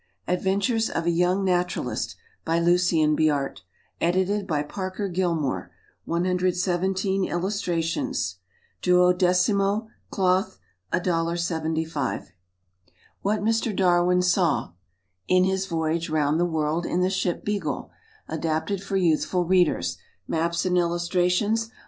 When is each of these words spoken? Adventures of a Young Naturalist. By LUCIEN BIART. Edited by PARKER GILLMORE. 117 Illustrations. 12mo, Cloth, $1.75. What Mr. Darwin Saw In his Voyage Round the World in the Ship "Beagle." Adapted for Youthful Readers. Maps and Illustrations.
Adventures 0.27 0.89
of 0.89 1.05
a 1.05 1.11
Young 1.11 1.45
Naturalist. 1.45 2.15
By 2.43 2.57
LUCIEN 2.57 3.15
BIART. 3.15 3.61
Edited 4.01 4.47
by 4.47 4.63
PARKER 4.63 5.09
GILLMORE. 5.09 5.69
117 6.05 7.25
Illustrations. 7.25 8.37
12mo, 8.81 9.89
Cloth, 10.09 10.57
$1.75. 10.91 12.29
What 13.21 13.43
Mr. 13.43 13.75
Darwin 13.75 14.23
Saw 14.23 14.71
In 15.27 15.43
his 15.43 15.67
Voyage 15.67 16.09
Round 16.09 16.39
the 16.39 16.45
World 16.45 16.87
in 16.87 17.01
the 17.01 17.11
Ship 17.11 17.45
"Beagle." 17.45 17.91
Adapted 18.27 18.81
for 18.81 18.97
Youthful 18.97 19.45
Readers. 19.45 19.99
Maps 20.27 20.65
and 20.65 20.79
Illustrations. 20.79 21.69